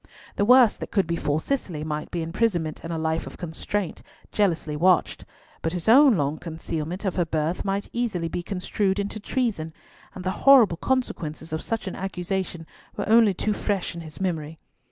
[0.35, 4.75] The worst that could befall Cicely might be imprisonment, and a life of constraint, jealously
[4.75, 5.25] watched;
[5.61, 9.73] but his own long concealment of her birth might easily be construed into treason,
[10.15, 12.65] and the horrible consequences of such an accusation
[12.97, 14.57] were only too fresh in his memory.